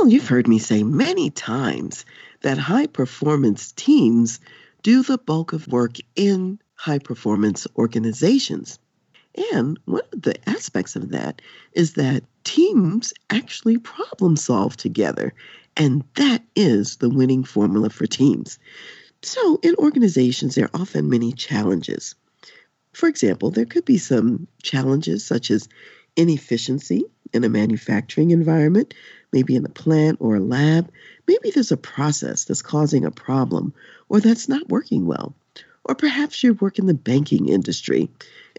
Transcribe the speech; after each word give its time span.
Well, 0.00 0.08
you've 0.08 0.28
heard 0.28 0.48
me 0.48 0.58
say 0.58 0.82
many 0.82 1.28
times 1.28 2.06
that 2.40 2.56
high 2.56 2.86
performance 2.86 3.72
teams 3.72 4.40
do 4.82 5.02
the 5.02 5.18
bulk 5.18 5.52
of 5.52 5.68
work 5.68 5.96
in 6.16 6.58
high 6.74 7.00
performance 7.00 7.66
organizations. 7.76 8.78
And 9.52 9.78
one 9.84 10.00
of 10.14 10.22
the 10.22 10.48
aspects 10.48 10.96
of 10.96 11.10
that 11.10 11.42
is 11.74 11.92
that 11.94 12.24
teams 12.44 13.12
actually 13.28 13.76
problem 13.76 14.36
solve 14.36 14.74
together. 14.74 15.34
And 15.76 16.02
that 16.14 16.44
is 16.56 16.96
the 16.96 17.10
winning 17.10 17.44
formula 17.44 17.90
for 17.90 18.06
teams. 18.06 18.58
So, 19.20 19.60
in 19.62 19.74
organizations, 19.74 20.54
there 20.54 20.64
are 20.64 20.80
often 20.80 21.10
many 21.10 21.32
challenges. 21.32 22.14
For 22.94 23.06
example, 23.06 23.50
there 23.50 23.66
could 23.66 23.84
be 23.84 23.98
some 23.98 24.48
challenges 24.62 25.26
such 25.26 25.50
as 25.50 25.68
inefficiency 26.16 27.04
in 27.32 27.44
a 27.44 27.48
manufacturing 27.48 28.30
environment, 28.30 28.94
maybe 29.32 29.56
in 29.56 29.64
a 29.64 29.70
plant 29.70 30.18
or 30.20 30.36
a 30.36 30.40
lab. 30.40 30.90
Maybe 31.26 31.50
there's 31.50 31.72
a 31.72 31.76
process 31.76 32.44
that's 32.44 32.62
causing 32.62 33.04
a 33.04 33.10
problem 33.10 33.72
or 34.08 34.20
that's 34.20 34.48
not 34.48 34.68
working 34.68 35.06
well. 35.06 35.34
Or 35.84 35.94
perhaps 35.94 36.42
you 36.42 36.54
work 36.54 36.78
in 36.78 36.86
the 36.86 36.94
banking 36.94 37.48
industry 37.48 38.10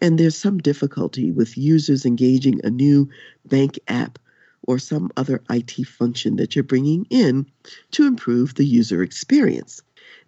and 0.02 0.17
there's 0.17 0.38
some 0.38 0.58
difficulty 0.58 1.31
with 1.31 1.58
users 1.58 2.05
engaging 2.05 2.61
a 2.64 2.69
new 2.69 3.09
bank 3.45 3.80
app 3.88 4.17
or 4.64 4.80
some 4.80 5.11
other 5.17 5.42
IT 5.49 5.72
function 5.86 6.36
that 6.38 6.55
you're 6.55 6.64
bringing 6.64 7.05
in 7.09 7.45
to 7.92 8.05
improve 8.05 8.55
the 8.55 8.66
user 8.66 9.03
experience. 9.03 9.81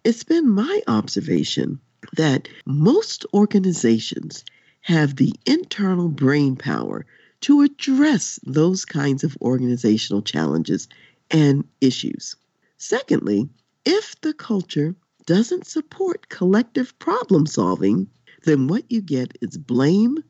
It's 0.04 0.24
been 0.24 0.48
my 0.48 0.82
observation 0.86 1.80
that 2.16 2.48
most 2.66 3.26
organizations 3.32 4.44
have 4.82 5.16
the 5.16 5.32
internal 5.46 6.08
brain 6.08 6.56
power 6.56 7.06
to 7.44 7.60
address 7.60 8.40
those 8.44 8.86
kinds 8.86 9.22
of 9.22 9.36
organizational 9.42 10.22
challenges 10.22 10.88
and 11.30 11.62
issues. 11.82 12.36
Secondly, 12.78 13.50
if 13.84 14.18
the 14.22 14.32
culture 14.32 14.94
doesn't 15.26 15.66
support 15.66 16.30
collective 16.30 16.98
problem 16.98 17.44
solving, 17.44 18.08
then 18.44 18.66
what 18.66 18.90
you 18.90 19.02
get 19.02 19.36
is 19.42 19.58
blame 19.58 20.24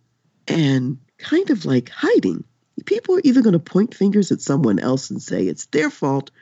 and 0.49 0.99
kind 1.19 1.51
of 1.51 1.65
like 1.65 1.89
hiding. 1.89 2.43
People 2.85 3.15
are 3.15 3.23
either 3.23 3.43
going 3.43 3.53
to 3.53 3.61
point 3.61 3.95
fingers 3.95 4.33
at 4.33 4.41
someone 4.41 4.81
else 4.81 5.09
and 5.09 5.23
say 5.23 5.47
it's 5.47 5.67
their 5.67 5.91
fault, 5.91 6.33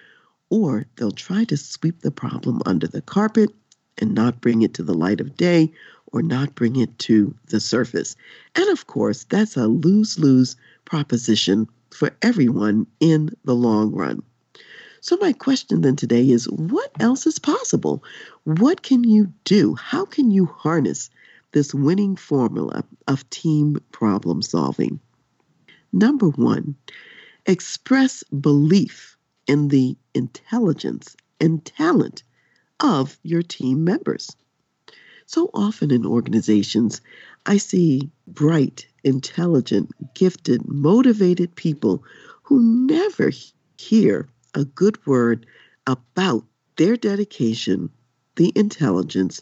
or 0.48 0.86
they'll 0.96 1.10
try 1.10 1.44
to 1.44 1.56
sweep 1.58 2.00
the 2.00 2.10
problem 2.10 2.62
under 2.64 2.86
the 2.86 3.02
carpet 3.02 3.50
and 3.98 4.14
not 4.14 4.40
bring 4.40 4.62
it 4.62 4.72
to 4.72 4.82
the 4.82 4.94
light 4.94 5.20
of 5.20 5.36
day 5.36 5.70
or 6.12 6.22
not 6.22 6.54
bring 6.54 6.76
it 6.76 6.98
to 7.00 7.34
the 7.46 7.60
surface. 7.60 8.14
And 8.54 8.68
of 8.68 8.86
course, 8.86 9.24
that's 9.24 9.56
a 9.56 9.66
lose 9.66 10.18
lose 10.18 10.56
proposition 10.84 11.68
for 11.90 12.10
everyone 12.22 12.86
in 13.00 13.30
the 13.44 13.54
long 13.54 13.92
run. 13.92 14.22
So, 15.00 15.16
my 15.16 15.32
question 15.32 15.80
then 15.80 15.96
today 15.96 16.30
is 16.30 16.48
what 16.48 16.90
else 17.00 17.26
is 17.26 17.38
possible? 17.38 18.04
What 18.44 18.82
can 18.82 19.02
you 19.02 19.32
do? 19.44 19.74
How 19.74 20.04
can 20.04 20.30
you 20.30 20.46
harness 20.46 21.10
this 21.50 21.74
winning 21.74 22.14
formula 22.14 22.84
of 23.08 23.28
team 23.30 23.78
problem 23.90 24.42
solving? 24.42 25.00
Number 25.92 26.28
one, 26.28 26.76
express 27.46 28.22
belief 28.24 29.16
in 29.46 29.68
the 29.68 29.96
intelligence 30.14 31.16
and 31.40 31.64
talent 31.64 32.22
of 32.78 33.18
your 33.22 33.42
team 33.42 33.84
members. 33.84 34.36
So 35.32 35.48
often 35.54 35.90
in 35.90 36.04
organizations, 36.04 37.00
I 37.46 37.56
see 37.56 38.10
bright, 38.26 38.86
intelligent, 39.02 39.90
gifted, 40.14 40.68
motivated 40.68 41.56
people 41.56 42.04
who 42.42 42.60
never 42.86 43.30
hear 43.78 44.28
a 44.52 44.66
good 44.66 45.06
word 45.06 45.46
about 45.86 46.44
their 46.76 46.98
dedication, 46.98 47.88
the 48.36 48.52
intelligence, 48.54 49.40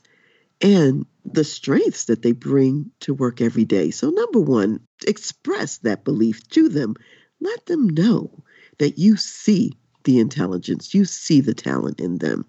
and 0.60 1.06
the 1.24 1.42
strengths 1.42 2.04
that 2.04 2.22
they 2.22 2.32
bring 2.32 2.92
to 3.00 3.12
work 3.12 3.40
every 3.40 3.64
day. 3.64 3.90
So, 3.90 4.10
number 4.10 4.38
one, 4.38 4.78
express 5.08 5.78
that 5.78 6.04
belief 6.04 6.48
to 6.50 6.68
them. 6.68 6.94
Let 7.40 7.66
them 7.66 7.88
know 7.88 8.44
that 8.78 8.96
you 8.96 9.16
see 9.16 9.72
the 10.04 10.20
intelligence, 10.20 10.94
you 10.94 11.04
see 11.04 11.40
the 11.40 11.54
talent 11.54 11.98
in 11.98 12.18
them. 12.18 12.46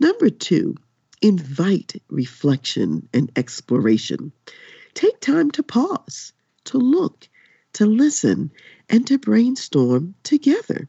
Number 0.00 0.30
two, 0.30 0.76
invite 1.22 2.00
reflection 2.08 3.08
and 3.12 3.30
exploration. 3.36 4.32
Take 4.94 5.20
time 5.20 5.50
to 5.52 5.62
pause, 5.62 6.32
to 6.64 6.78
look, 6.78 7.28
to 7.74 7.86
listen, 7.86 8.52
and 8.88 9.06
to 9.06 9.18
brainstorm 9.18 10.14
together. 10.22 10.88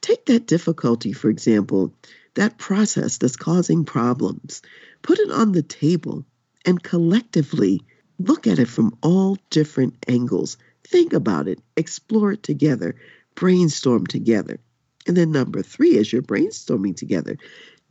Take 0.00 0.26
that 0.26 0.46
difficulty, 0.46 1.12
for 1.12 1.30
example, 1.30 1.94
that 2.34 2.58
process 2.58 3.18
that's 3.18 3.36
causing 3.36 3.84
problems, 3.84 4.62
put 5.02 5.18
it 5.18 5.30
on 5.30 5.52
the 5.52 5.62
table, 5.62 6.24
and 6.64 6.82
collectively 6.82 7.82
look 8.18 8.46
at 8.46 8.58
it 8.58 8.68
from 8.68 8.96
all 9.02 9.38
different 9.50 9.96
angles. 10.08 10.56
Think 10.84 11.12
about 11.12 11.48
it, 11.48 11.60
explore 11.76 12.32
it 12.32 12.42
together, 12.42 12.96
brainstorm 13.34 14.06
together. 14.06 14.60
And 15.06 15.16
then, 15.16 15.32
number 15.32 15.62
three, 15.62 15.98
as 15.98 16.12
you're 16.12 16.22
brainstorming 16.22 16.96
together, 16.96 17.36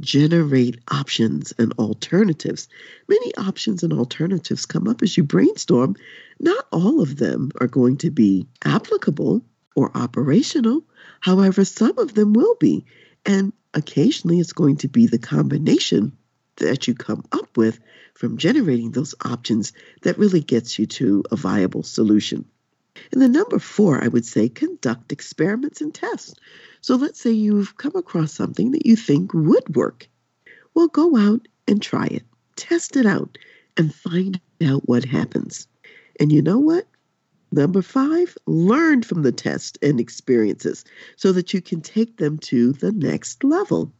generate 0.03 0.79
options 0.91 1.53
and 1.57 1.73
alternatives. 1.73 2.67
Many 3.07 3.33
options 3.35 3.83
and 3.83 3.93
alternatives 3.93 4.65
come 4.65 4.87
up 4.87 5.01
as 5.01 5.17
you 5.17 5.23
brainstorm. 5.23 5.95
Not 6.39 6.67
all 6.71 7.01
of 7.01 7.17
them 7.17 7.51
are 7.59 7.67
going 7.67 7.97
to 7.97 8.11
be 8.11 8.47
applicable 8.63 9.43
or 9.75 9.95
operational. 9.95 10.83
However, 11.21 11.65
some 11.65 11.97
of 11.97 12.13
them 12.13 12.33
will 12.33 12.55
be. 12.59 12.85
And 13.25 13.53
occasionally 13.73 14.39
it's 14.39 14.53
going 14.53 14.77
to 14.77 14.87
be 14.87 15.07
the 15.07 15.19
combination 15.19 16.17
that 16.57 16.87
you 16.87 16.93
come 16.93 17.23
up 17.31 17.57
with 17.57 17.79
from 18.13 18.37
generating 18.37 18.91
those 18.91 19.15
options 19.25 19.73
that 20.03 20.19
really 20.19 20.41
gets 20.41 20.77
you 20.77 20.85
to 20.85 21.23
a 21.31 21.35
viable 21.35 21.83
solution. 21.83 22.45
And 23.11 23.21
the 23.21 23.27
number 23.27 23.59
four, 23.59 24.03
I 24.03 24.07
would 24.07 24.25
say, 24.25 24.49
conduct 24.49 25.11
experiments 25.11 25.81
and 25.81 25.93
tests. 25.93 26.35
So 26.81 26.95
let's 26.95 27.19
say 27.19 27.31
you've 27.31 27.77
come 27.77 27.95
across 27.95 28.33
something 28.33 28.71
that 28.71 28.85
you 28.85 28.95
think 28.95 29.33
would 29.33 29.75
work. 29.75 30.07
Well, 30.73 30.87
go 30.87 31.17
out 31.17 31.47
and 31.67 31.81
try 31.81 32.05
it, 32.07 32.23
test 32.55 32.95
it 32.95 33.05
out, 33.05 33.37
and 33.77 33.93
find 33.93 34.39
out 34.63 34.87
what 34.87 35.05
happens. 35.05 35.67
And 36.19 36.31
you 36.31 36.41
know 36.41 36.59
what? 36.59 36.87
Number 37.51 37.83
five, 37.83 38.35
learn 38.47 39.03
from 39.03 39.21
the 39.21 39.31
test 39.31 39.77
and 39.83 39.99
experiences 39.99 40.83
so 41.15 41.31
that 41.33 41.53
you 41.53 41.61
can 41.61 41.81
take 41.81 42.17
them 42.17 42.39
to 42.39 42.73
the 42.73 42.91
next 42.91 43.43
level. 43.43 43.91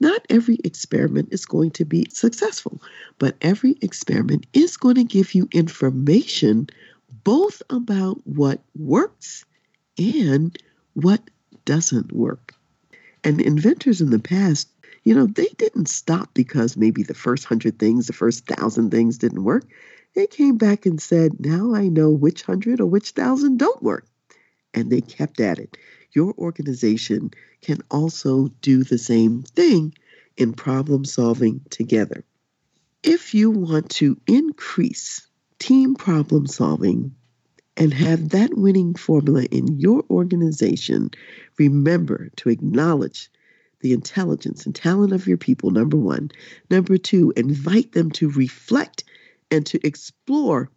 Not 0.00 0.24
every 0.30 0.58
experiment 0.64 1.28
is 1.30 1.44
going 1.44 1.72
to 1.72 1.84
be 1.84 2.06
successful, 2.10 2.80
but 3.18 3.36
every 3.42 3.76
experiment 3.82 4.46
is 4.54 4.78
going 4.78 4.94
to 4.94 5.04
give 5.04 5.34
you 5.34 5.46
information 5.52 6.68
both 7.24 7.62
about 7.70 8.20
what 8.24 8.60
works 8.76 9.44
and 9.98 10.56
what 10.94 11.22
doesn't 11.64 12.12
work. 12.12 12.54
And 13.22 13.40
inventors 13.40 14.00
in 14.00 14.10
the 14.10 14.18
past, 14.18 14.68
you 15.04 15.14
know, 15.14 15.26
they 15.26 15.48
didn't 15.56 15.88
stop 15.88 16.32
because 16.34 16.76
maybe 16.76 17.02
the 17.02 17.14
first 17.14 17.44
hundred 17.44 17.78
things, 17.78 18.06
the 18.06 18.12
first 18.12 18.46
thousand 18.46 18.90
things 18.90 19.18
didn't 19.18 19.44
work. 19.44 19.64
They 20.14 20.26
came 20.26 20.56
back 20.56 20.86
and 20.86 21.00
said, 21.00 21.38
now 21.38 21.74
I 21.74 21.88
know 21.88 22.10
which 22.10 22.42
hundred 22.42 22.80
or 22.80 22.86
which 22.86 23.10
thousand 23.10 23.58
don't 23.58 23.82
work. 23.82 24.06
And 24.74 24.90
they 24.90 25.00
kept 25.00 25.40
at 25.40 25.58
it. 25.58 25.76
Your 26.12 26.34
organization 26.38 27.30
can 27.60 27.78
also 27.90 28.48
do 28.62 28.82
the 28.82 28.98
same 28.98 29.42
thing 29.42 29.94
in 30.36 30.52
problem 30.52 31.04
solving 31.04 31.60
together. 31.70 32.24
If 33.02 33.34
you 33.34 33.50
want 33.50 33.90
to 33.92 34.18
increase 34.26 35.26
team 35.58 35.94
problem 35.94 36.46
solving 36.46 37.14
and 37.80 37.92
have 37.92 38.28
that 38.28 38.56
winning 38.56 38.94
formula 38.94 39.42
in 39.44 39.80
your 39.80 40.04
organization, 40.08 41.10
remember 41.58 42.28
to 42.36 42.48
acknowledge 42.48 43.28
the 43.80 43.92
intelligence 43.92 44.66
and 44.66 44.74
talent 44.74 45.12
of 45.12 45.26
your 45.26 45.38
people, 45.38 45.72
number 45.72 45.96
one. 45.96 46.30
Number 46.70 46.96
two, 46.96 47.32
invite 47.36 47.90
them 47.90 48.12
to 48.12 48.30
reflect 48.30 49.02
and 49.50 49.66
to 49.66 49.84
explore 49.84 50.70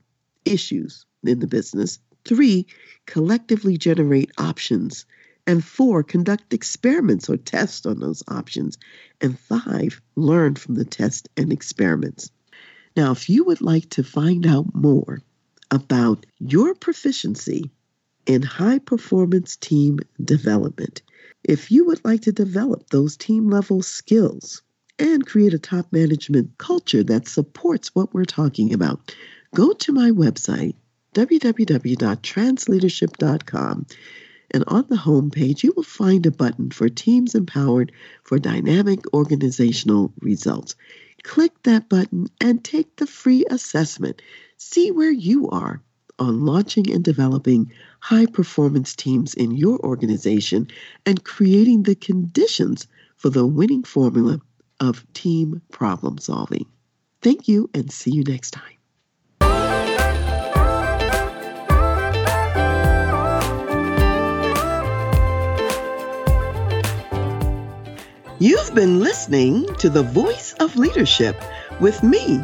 issues 0.46 1.06
in 1.24 1.40
the 1.40 1.48
business 1.48 2.00
Three, 2.26 2.68
collectively 3.06 3.78
generate 3.78 4.32
options. 4.38 5.06
And 5.46 5.64
four, 5.64 6.04
conduct 6.04 6.54
experiments 6.54 7.30
or 7.30 7.36
tests 7.36 7.86
on 7.86 8.00
those 8.00 8.24
options. 8.30 8.78
And 9.20 9.38
five, 9.38 10.02
learn 10.16 10.56
from 10.56 10.76
the 10.76 10.86
tests 10.86 11.28
and 11.36 11.52
experiments. 11.52 12.32
Now, 12.96 13.12
if 13.12 13.30
you 13.30 13.44
would 13.44 13.60
like 13.60 13.90
to 13.92 14.04
find 14.04 14.48
out 14.48 14.74
more 14.74 15.20
about 15.74 16.26
your 16.38 16.76
proficiency 16.76 17.72
in 18.28 18.44
high 18.44 18.78
performance 18.78 19.56
team 19.56 19.98
development, 20.24 21.02
if 21.44 21.72
you 21.72 21.86
would 21.86 22.06
like 22.06 22.22
to 22.22 22.32
develop 22.32 22.88
those 22.90 23.18
team 23.18 23.50
level 23.50 23.82
skills 23.82 24.62
and 25.00 25.26
create 25.26 25.56
a 25.56 25.60
top 25.60 25.92
management 25.92 26.56
culture 26.60 27.04
that 27.04 27.28
supports 27.28 27.96
what 27.96 28.14
we're 28.14 28.24
talking 28.24 28.72
about, 28.72 29.16
go 29.56 29.74
to 29.74 29.92
my 29.92 30.12
website, 30.12 30.76
www.transleadership.com. 31.16 33.88
And 34.52 34.64
on 34.68 34.86
the 34.88 34.98
home 34.98 35.32
page, 35.32 35.64
you 35.64 35.74
will 35.76 35.82
find 35.82 36.28
a 36.28 36.32
button 36.32 36.70
for 36.70 36.88
Teams 36.88 37.34
Empowered 37.34 37.92
for 38.24 38.38
Dynamic 38.38 39.12
Organizational 39.12 40.14
Results. 40.22 40.76
Click 41.24 41.52
that 41.64 41.90
button 41.90 42.28
and 42.40 42.64
take 42.64 42.96
the 42.98 43.08
free 43.08 43.44
assessment. 43.50 44.22
See 44.66 44.92
where 44.92 45.12
you 45.12 45.50
are 45.50 45.84
on 46.18 46.46
launching 46.46 46.90
and 46.90 47.04
developing 47.04 47.74
high 48.00 48.26
performance 48.26 48.96
teams 48.96 49.34
in 49.34 49.52
your 49.52 49.78
organization 49.86 50.70
and 51.06 51.24
creating 51.24 51.84
the 51.84 51.96
conditions 51.96 52.88
for 53.18 53.30
the 53.30 53.46
winning 53.46 53.84
formula 53.84 54.40
of 54.80 55.06
team 55.14 55.62
problem 55.70 56.18
solving. 56.18 56.66
Thank 57.22 57.50
you 57.50 57.70
and 57.74 57.92
see 57.92 58.12
you 58.12 58.24
next 58.24 58.52
time. 58.52 58.78
You've 68.40 68.74
been 68.74 69.02
listening 69.02 69.68
to 69.76 69.90
The 69.90 70.04
Voice 70.04 70.54
of 70.60 70.76
Leadership 70.78 71.40
with 71.80 72.02
me, 72.02 72.44